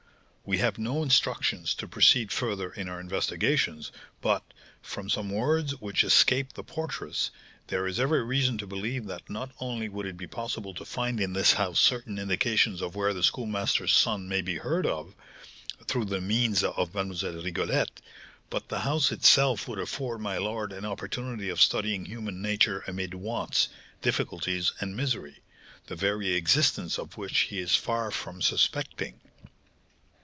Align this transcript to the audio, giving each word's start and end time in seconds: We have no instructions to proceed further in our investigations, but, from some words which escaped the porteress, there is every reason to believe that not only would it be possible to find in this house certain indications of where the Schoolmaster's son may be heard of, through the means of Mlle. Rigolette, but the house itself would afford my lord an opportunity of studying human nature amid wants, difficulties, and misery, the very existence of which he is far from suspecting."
We 0.43 0.57
have 0.57 0.77
no 0.77 1.01
instructions 1.01 1.73
to 1.75 1.87
proceed 1.87 2.29
further 2.29 2.73
in 2.73 2.89
our 2.89 2.99
investigations, 2.99 3.89
but, 4.19 4.43
from 4.81 5.09
some 5.09 5.29
words 5.29 5.79
which 5.79 6.03
escaped 6.03 6.55
the 6.55 6.63
porteress, 6.63 7.31
there 7.67 7.87
is 7.87 8.01
every 8.01 8.21
reason 8.21 8.57
to 8.57 8.67
believe 8.67 9.05
that 9.05 9.29
not 9.29 9.51
only 9.61 9.87
would 9.87 10.05
it 10.05 10.17
be 10.17 10.27
possible 10.27 10.73
to 10.73 10.83
find 10.83 11.21
in 11.21 11.31
this 11.31 11.53
house 11.53 11.79
certain 11.79 12.19
indications 12.19 12.81
of 12.81 12.97
where 12.97 13.13
the 13.13 13.23
Schoolmaster's 13.23 13.95
son 13.95 14.27
may 14.27 14.41
be 14.41 14.55
heard 14.57 14.85
of, 14.85 15.15
through 15.87 16.03
the 16.05 16.19
means 16.19 16.65
of 16.65 16.93
Mlle. 16.93 17.41
Rigolette, 17.43 18.01
but 18.49 18.67
the 18.67 18.79
house 18.79 19.13
itself 19.13 19.69
would 19.69 19.79
afford 19.79 20.19
my 20.19 20.37
lord 20.37 20.73
an 20.73 20.83
opportunity 20.83 21.47
of 21.47 21.61
studying 21.61 22.03
human 22.03 22.41
nature 22.41 22.83
amid 22.87 23.13
wants, 23.13 23.69
difficulties, 24.01 24.73
and 24.81 24.97
misery, 24.97 25.39
the 25.87 25.95
very 25.95 26.33
existence 26.33 26.97
of 26.97 27.15
which 27.15 27.41
he 27.41 27.59
is 27.59 27.73
far 27.77 28.11
from 28.11 28.41
suspecting." 28.41 29.17